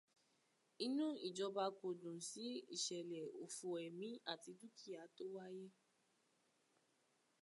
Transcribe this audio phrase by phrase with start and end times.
[0.85, 5.65] Inú ìjọba kò dùn sí ìṣẹ̀lẹ̀ òfò ẹ̀mí àti dúkìá tó wáyé.